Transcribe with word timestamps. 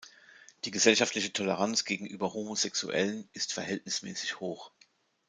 Die 0.65 0.71
gesellschaftliche 0.71 1.31
Toleranz 1.31 1.85
gegenüber 1.85 2.33
Homosexuellen 2.33 3.29
ist 3.33 3.53
verhältnismäßig 3.53 4.39
hoch. 4.39 4.71